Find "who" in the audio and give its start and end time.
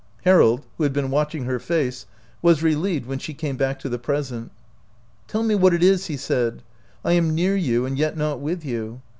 0.77-0.83